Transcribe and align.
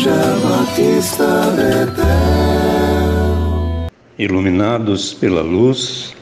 Igreja 0.00 0.16
Batista 0.48 1.50
Betel. 1.54 2.06
Iluminados 4.18 5.12
pela 5.12 5.42
luz, 5.42 6.16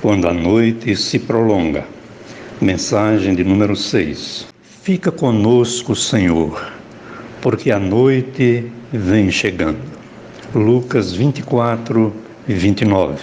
quando 0.00 0.28
a 0.28 0.32
noite 0.32 0.94
se 0.94 1.18
prolonga. 1.18 1.84
Mensagem 2.60 3.34
de 3.34 3.42
número 3.42 3.74
6. 3.74 4.46
Fica 4.62 5.10
conosco, 5.10 5.96
Senhor, 5.96 6.72
porque 7.40 7.72
a 7.72 7.80
noite 7.80 8.70
vem 8.92 9.32
chegando. 9.32 9.82
Lucas 10.54 11.12
24 11.12 12.14
e 12.46 12.54
29. 12.54 13.18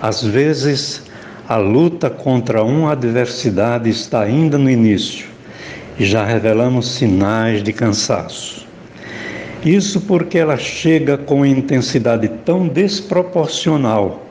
Às 0.00 0.22
vezes, 0.22 1.02
a 1.48 1.56
luta 1.56 2.08
contra 2.08 2.62
uma 2.62 2.92
adversidade 2.92 3.90
está 3.90 4.20
ainda 4.20 4.56
no 4.56 4.70
início 4.70 5.26
e 5.98 6.06
já 6.06 6.24
revelamos 6.24 6.86
sinais 6.88 7.64
de 7.64 7.72
cansaço. 7.72 8.65
Isso 9.66 10.02
porque 10.02 10.38
ela 10.38 10.56
chega 10.56 11.18
com 11.18 11.44
intensidade 11.44 12.28
tão 12.44 12.68
desproporcional 12.68 14.24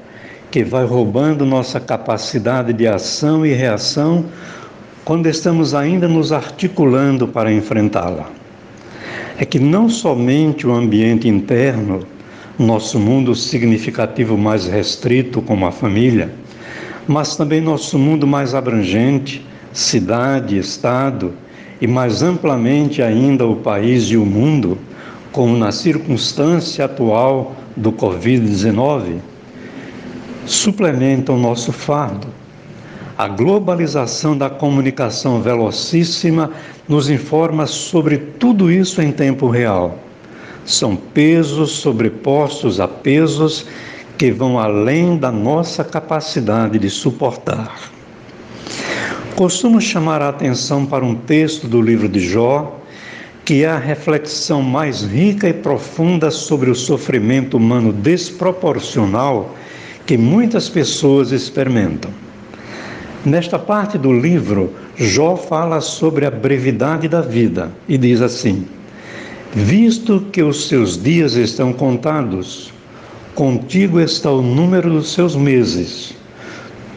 que 0.50 0.64
vai 0.64 0.86
roubando 0.86 1.46
nossa 1.46 1.78
capacidade 1.78 2.72
de 2.72 2.88
ação 2.88 3.46
e 3.46 3.52
reação 3.52 4.24
quando 5.04 5.28
estamos 5.28 5.76
ainda 5.76 6.08
nos 6.08 6.32
articulando 6.32 7.28
para 7.28 7.52
enfrentá-la. 7.52 8.32
É 9.38 9.44
que 9.44 9.60
não 9.60 9.90
somente 9.90 10.66
o 10.66 10.74
ambiente 10.74 11.28
interno, 11.28 12.08
nosso 12.58 12.98
mundo 12.98 13.36
significativo 13.36 14.38
mais 14.38 14.66
restrito, 14.66 15.42
como 15.42 15.66
a 15.66 15.72
família, 15.74 16.32
mas 17.06 17.36
também 17.36 17.60
nosso 17.60 18.00
mundo 18.00 18.26
mais 18.26 18.56
abrangente, 18.56 19.46
cidade, 19.74 20.58
estado, 20.58 21.34
e 21.82 21.88
mais 21.88 22.24
amplamente 22.24 23.02
ainda 23.02 23.46
o 23.46 23.58
país 23.58 24.04
e 24.04 24.16
o 24.16 24.26
mundo, 24.26 24.78
como 25.36 25.58
na 25.58 25.70
circunstância 25.70 26.86
atual 26.86 27.58
do 27.76 27.92
Covid-19, 27.92 29.18
suplementam 30.46 31.38
nosso 31.38 31.74
fardo. 31.74 32.28
A 33.18 33.28
globalização 33.28 34.38
da 34.38 34.50
comunicação 34.50 35.42
velocíssima 35.42 36.52
nos 36.88 37.10
informa 37.10 37.66
sobre 37.66 38.18
tudo 38.18 38.72
isso 38.72 39.02
em 39.02 39.12
tempo 39.12 39.50
real. 39.50 40.00
São 40.64 40.96
pesos 40.96 41.72
sobrepostos 41.72 42.80
a 42.80 42.88
pesos 42.88 43.68
que 44.18 44.32
vão 44.32 44.58
além 44.58 45.18
da 45.18 45.34
nossa 45.34 45.84
capacidade 45.84 46.80
de 46.80 46.90
suportar. 46.90 47.92
Costumo 49.36 49.82
chamar 49.82 50.22
a 50.22 50.30
atenção 50.30 50.86
para 50.86 51.04
um 51.04 51.14
texto 51.14 51.68
do 51.68 51.82
livro 51.82 52.08
de 52.08 52.22
Jó, 52.22 52.85
que 53.46 53.64
é 53.64 53.68
a 53.68 53.78
reflexão 53.78 54.64
mais 54.64 55.04
rica 55.04 55.48
e 55.48 55.54
profunda 55.54 56.32
sobre 56.32 56.72
o 56.72 56.76
sofrimento 56.76 57.58
humano 57.58 57.94
desproporcional 57.94 59.56
que 60.08 60.18
muitas 60.18 60.68
pessoas 60.68 61.32
experimentam. 61.32 62.10
Nesta 63.24 63.60
parte 63.60 64.00
do 64.00 64.12
livro, 64.12 64.74
Jó 64.96 65.36
fala 65.36 65.80
sobre 65.80 66.26
a 66.26 66.32
brevidade 66.32 67.08
da 67.08 67.22
vida 67.22 67.72
e 67.88 68.00
diz 68.00 68.20
assim: 68.20 68.66
Visto 69.54 70.22
que 70.32 70.42
os 70.42 70.68
seus 70.68 71.02
dias 71.02 71.36
estão 71.36 71.72
contados, 71.72 72.74
contigo 73.36 74.00
está 74.00 74.32
o 74.32 74.42
número 74.42 74.90
dos 74.90 75.14
seus 75.14 75.36
meses. 75.36 76.16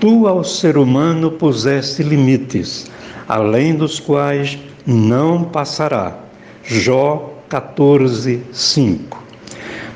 Tu 0.01 0.27
ao 0.27 0.43
ser 0.43 0.79
humano 0.79 1.31
puseste 1.31 2.03
limites, 2.03 2.91
além 3.29 3.75
dos 3.75 4.01
quais 4.01 4.59
não 4.87 5.45
passará. 5.45 6.28
Jó 6.71 7.33
14, 7.49 8.43
5. 8.53 9.25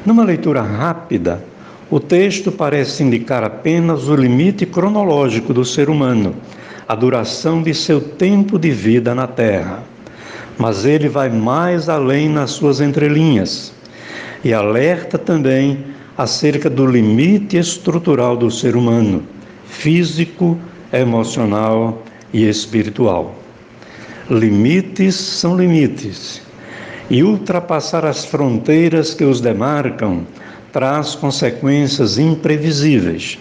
Numa 0.07 0.25
leitura 0.25 0.63
rápida, 0.63 1.45
o 1.91 2.01
texto 2.01 2.51
parece 2.51 3.03
indicar 3.03 3.45
apenas 3.45 4.09
o 4.09 4.17
limite 4.17 4.65
cronológico 4.65 5.53
do 5.53 5.67
ser 5.67 5.91
humano, 5.91 6.35
a 6.89 6.95
duração 6.95 7.63
de 7.63 7.75
seu 7.75 8.01
tempo 8.01 8.59
de 8.59 8.71
vida 8.71 9.15
na 9.15 9.27
Terra. 9.27 9.83
Mas 10.57 10.87
ele 10.87 11.11
vai 11.11 11.29
mais 11.29 11.91
além 11.91 12.31
nas 12.31 12.53
suas 12.53 12.81
entrelinhas 12.81 13.75
e 14.43 14.55
alerta 14.55 15.19
também 15.19 15.85
acerca 16.17 16.71
do 16.71 16.87
limite 16.87 17.59
estrutural 17.59 18.35
do 18.35 18.51
ser 18.51 18.77
humano 18.77 19.23
físico, 19.67 20.59
emocional 20.91 22.03
e 22.33 22.49
espiritual. 22.49 23.35
Limites 24.31 25.17
são 25.17 25.55
limites, 25.55 26.41
e 27.13 27.23
ultrapassar 27.23 28.07
as 28.07 28.25
fronteiras 28.25 29.13
que 29.13 29.23
os 29.23 29.39
demarcam 29.39 30.27
traz 30.73 31.15
consequências 31.15 32.17
imprevisíveis. 32.17 33.39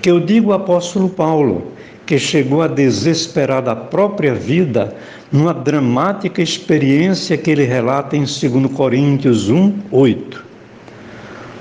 Que 0.00 0.08
eu 0.08 0.20
digo 0.20 0.52
ao 0.52 0.60
apóstolo 0.60 1.08
Paulo, 1.08 1.72
que 2.06 2.20
chegou 2.20 2.62
a 2.62 2.68
desesperar 2.68 3.62
da 3.62 3.74
própria 3.74 4.32
vida 4.32 4.94
numa 5.32 5.52
dramática 5.52 6.40
experiência 6.40 7.36
que 7.36 7.50
ele 7.50 7.64
relata 7.64 8.16
em 8.16 8.20
2 8.20 8.72
Coríntios 8.72 9.50
1, 9.50 9.74
8. 9.90 10.44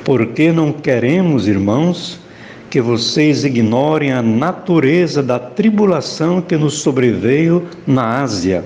Porque 0.06 0.52
não 0.52 0.72
queremos, 0.72 1.48
irmãos, 1.48 2.20
que 2.70 2.80
vocês 2.80 3.44
ignorem 3.44 4.12
a 4.12 4.22
natureza 4.22 5.24
da 5.24 5.40
tribulação 5.40 6.42
que 6.42 6.56
nos 6.56 6.76
sobreveio 6.76 7.66
na 7.88 8.22
Ásia, 8.22 8.64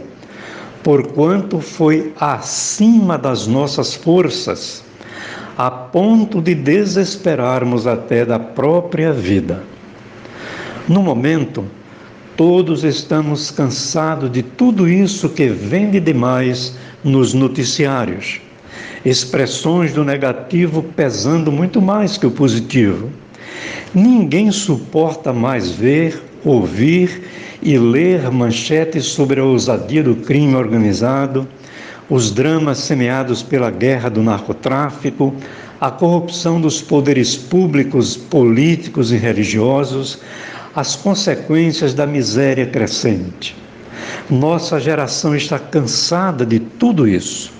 porquanto 0.83 1.59
foi 1.59 2.13
acima 2.19 3.17
das 3.17 3.47
nossas 3.47 3.93
forças, 3.93 4.83
a 5.57 5.69
ponto 5.69 6.41
de 6.41 6.53
desesperarmos 6.53 7.87
até 7.87 8.25
da 8.25 8.39
própria 8.39 9.11
vida. 9.11 9.63
No 10.87 11.01
momento, 11.01 11.65
todos 12.35 12.83
estamos 12.83 13.51
cansados 13.51 14.31
de 14.31 14.43
tudo 14.43 14.87
isso 14.87 15.29
que 15.29 15.47
vende 15.47 15.99
demais 15.99 16.77
nos 17.03 17.33
noticiários. 17.33 18.39
Expressões 19.03 19.93
do 19.93 20.03
negativo 20.03 20.83
pesando 20.95 21.51
muito 21.51 21.81
mais 21.81 22.17
que 22.17 22.25
o 22.25 22.31
positivo 22.31 23.09
Ninguém 23.93 24.51
suporta 24.51 25.31
mais 25.31 25.71
ver, 25.71 26.21
ouvir 26.43 27.23
e 27.61 27.77
ler 27.77 28.31
manchetes 28.31 29.05
sobre 29.05 29.39
a 29.39 29.43
ousadia 29.43 30.03
do 30.03 30.15
crime 30.15 30.55
organizado, 30.55 31.47
os 32.09 32.31
dramas 32.31 32.77
semeados 32.77 33.43
pela 33.43 33.69
guerra 33.69 34.09
do 34.09 34.21
narcotráfico, 34.21 35.33
a 35.79 35.91
corrupção 35.91 36.59
dos 36.59 36.81
poderes 36.81 37.35
públicos, 37.35 38.15
políticos 38.15 39.11
e 39.11 39.17
religiosos, 39.17 40.19
as 40.75 40.95
consequências 40.95 41.93
da 41.93 42.05
miséria 42.05 42.65
crescente. 42.65 43.55
Nossa 44.29 44.79
geração 44.79 45.35
está 45.35 45.57
cansada 45.57 46.45
de 46.45 46.59
tudo 46.59 47.07
isso. 47.07 47.51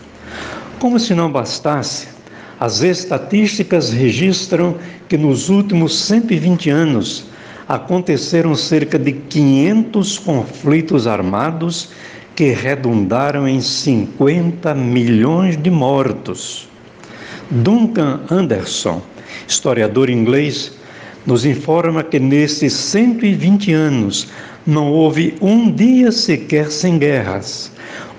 Como 0.80 1.00
se 1.00 1.14
não 1.14 1.32
bastasse, 1.32 2.08
as 2.60 2.82
estatísticas 2.82 3.92
registram 3.92 4.76
que 5.08 5.18
nos 5.18 5.50
últimos 5.50 6.00
120 6.00 6.70
anos 6.70 7.26
aconteceram 7.68 8.56
cerca 8.56 8.98
de 8.98 9.12
500 9.12 10.20
conflitos 10.20 11.06
armados 11.06 11.90
que 12.36 12.52
redundaram 12.52 13.48
em 13.48 13.60
50 13.60 14.74
milhões 14.76 15.58
de 15.58 15.70
mortos. 15.70 16.70
Duncan 17.50 18.22
Anderson, 18.30 19.02
historiador 19.48 20.10
inglês, 20.10 20.72
nos 21.26 21.46
informa 21.46 22.04
que 22.04 22.20
nesses 22.20 22.74
120 22.74 23.74
anos 23.74 24.28
não 24.66 24.92
houve 24.92 25.36
um 25.42 25.72
dia 25.72 26.12
sequer 26.12 26.72
sem 26.72 26.98
guerras, 26.98 27.72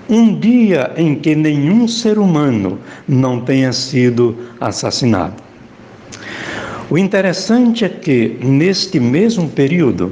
um 0.09 0.37
dia 0.37 0.91
em 0.97 1.15
que 1.15 1.35
nenhum 1.35 1.87
ser 1.87 2.19
humano 2.19 2.79
não 3.07 3.39
tenha 3.39 3.71
sido 3.71 4.35
assassinado. 4.59 5.48
O 6.91 6.97
interessante 6.97 7.85
é 7.85 7.89
que, 7.89 8.39
neste 8.41 8.99
mesmo 8.99 9.47
período, 9.47 10.11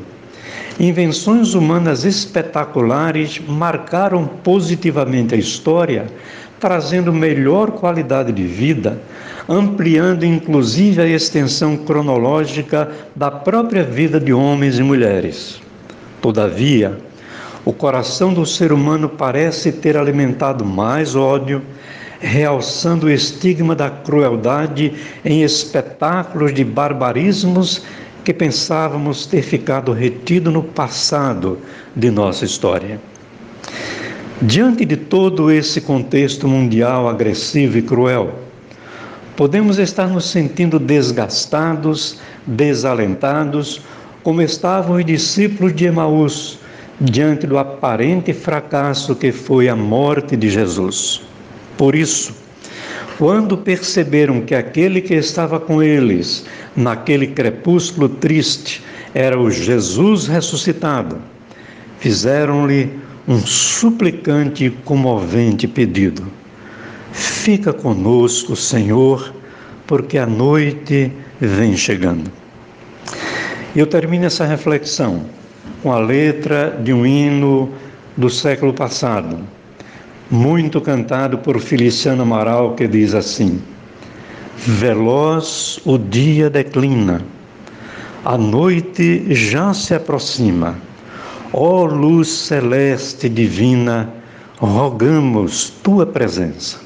invenções 0.79 1.55
humanas 1.55 2.05
espetaculares 2.05 3.41
marcaram 3.47 4.27
positivamente 4.27 5.33
a 5.33 5.37
história, 5.37 6.05
trazendo 6.59 7.11
melhor 7.11 7.71
qualidade 7.71 8.31
de 8.31 8.43
vida, 8.43 9.01
ampliando 9.49 10.23
inclusive 10.23 11.01
a 11.01 11.07
extensão 11.07 11.77
cronológica 11.77 12.91
da 13.15 13.31
própria 13.31 13.83
vida 13.83 14.19
de 14.19 14.31
homens 14.31 14.77
e 14.77 14.83
mulheres. 14.83 15.59
Todavia, 16.21 16.95
o 17.65 17.73
coração 17.73 18.31
do 18.31 18.45
ser 18.45 18.71
humano 18.71 19.09
parece 19.09 19.71
ter 19.71 19.97
alimentado 19.97 20.63
mais 20.63 21.15
ódio, 21.15 21.63
realçando 22.19 23.07
o 23.07 23.09
estigma 23.09 23.75
da 23.75 23.89
crueldade 23.89 24.93
em 25.23 25.43
espetáculos 25.43 26.53
de 26.53 26.63
barbarismos 26.63 27.83
que 28.23 28.33
pensávamos 28.33 29.25
ter 29.25 29.41
ficado 29.41 29.93
retido 29.93 30.51
no 30.51 30.63
passado 30.63 31.59
de 31.95 32.11
nossa 32.11 32.45
história. 32.45 32.99
Diante 34.41 34.85
de 34.85 34.97
todo 34.97 35.49
esse 35.51 35.81
contexto 35.81 36.47
mundial 36.47 37.07
agressivo 37.07 37.77
e 37.77 37.81
cruel, 37.81 38.35
podemos 39.35 39.79
estar 39.79 40.07
nos 40.07 40.25
sentindo 40.25 40.77
desgastados, 40.77 42.19
desalentados, 42.45 43.81
como 44.23 44.41
estavam 44.41 44.97
os 44.97 45.05
discípulos 45.05 45.73
de 45.73 45.85
Emaús 45.85 46.59
diante 46.99 47.47
do 47.47 47.57
aparente 47.57 48.33
fracasso 48.33 49.15
que 49.15 49.31
foi 49.31 49.69
a 49.69 49.75
morte 49.75 50.35
de 50.35 50.49
Jesus. 50.49 51.21
Por 51.77 51.95
isso, 51.95 52.33
quando 53.17 53.57
perceberam 53.57 54.41
que 54.41 54.55
aquele 54.55 55.01
que 55.01 55.13
estava 55.13 55.59
com 55.59 55.81
eles 55.81 56.45
naquele 56.75 57.27
crepúsculo 57.27 58.09
triste 58.09 58.83
era 59.13 59.39
o 59.39 59.49
Jesus 59.49 60.27
ressuscitado, 60.27 61.17
fizeram-lhe 61.99 62.91
um 63.27 63.39
suplicante 63.39 64.65
e 64.65 64.69
comovente 64.69 65.67
pedido: 65.67 66.25
Fica 67.11 67.73
conosco, 67.73 68.55
Senhor, 68.55 69.33
porque 69.85 70.17
a 70.17 70.25
noite 70.25 71.11
vem 71.39 71.75
chegando. 71.75 72.31
Eu 73.75 73.85
termino 73.85 74.25
essa 74.25 74.45
reflexão 74.45 75.25
com 75.83 75.91
a 75.91 75.99
letra 75.99 76.79
de 76.83 76.93
um 76.93 77.05
hino 77.05 77.71
do 78.15 78.29
século 78.29 78.73
passado, 78.73 79.39
muito 80.29 80.81
cantado 80.81 81.37
por 81.37 81.59
Feliciano 81.59 82.23
Amaral, 82.23 82.73
que 82.75 82.87
diz 82.87 83.13
assim: 83.13 83.61
Veloz 84.57 85.79
o 85.85 85.97
dia 85.97 86.49
declina, 86.49 87.21
a 88.25 88.37
noite 88.37 89.25
já 89.33 89.73
se 89.73 89.93
aproxima 89.93 90.87
Ó 91.53 91.85
luz 91.85 92.27
celeste 92.27 93.29
divina, 93.29 94.09
rogamos 94.57 95.69
tua 95.81 96.05
presença. 96.05 96.77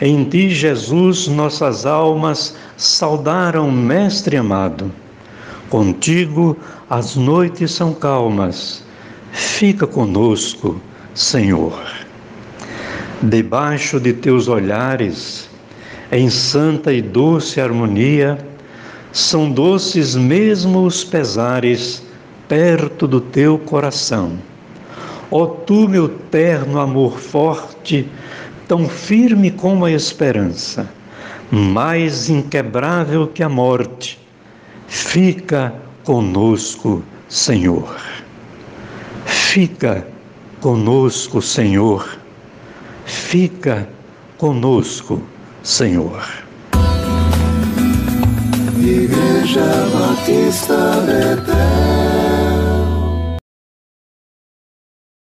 Em 0.00 0.24
ti, 0.24 0.50
Jesus, 0.50 1.26
nossas 1.26 1.84
almas 1.84 2.54
saudaram, 2.76 3.70
Mestre 3.72 4.36
amado. 4.36 4.92
Contigo 5.68 6.56
as 6.88 7.16
noites 7.16 7.72
são 7.72 7.92
calmas. 7.92 8.84
Fica 9.32 9.86
conosco, 9.86 10.80
Senhor. 11.12 12.05
Debaixo 13.22 13.98
de 13.98 14.12
teus 14.12 14.46
olhares, 14.46 15.48
em 16.12 16.28
santa 16.28 16.92
e 16.92 17.00
doce 17.00 17.60
harmonia, 17.60 18.36
são 19.10 19.50
doces 19.50 20.14
mesmo 20.14 20.84
os 20.84 21.02
pesares 21.02 22.02
perto 22.46 23.08
do 23.08 23.18
teu 23.18 23.58
coração. 23.58 24.32
Ó 25.30 25.46
tu, 25.46 25.88
meu 25.88 26.10
terno 26.30 26.78
amor 26.78 27.18
forte, 27.18 28.06
tão 28.68 28.86
firme 28.86 29.50
como 29.50 29.86
a 29.86 29.90
esperança, 29.90 30.86
mais 31.50 32.28
inquebrável 32.28 33.26
que 33.26 33.42
a 33.42 33.48
morte, 33.48 34.20
fica 34.86 35.72
conosco, 36.04 37.02
Senhor. 37.30 37.96
Fica 39.24 40.06
conosco, 40.60 41.40
Senhor. 41.40 42.25
Fica 43.06 43.88
conosco, 44.36 45.22
Senhor. 45.62 46.22
Igreja 48.78 49.86
Batista 49.94 51.00
Betel 51.06 52.25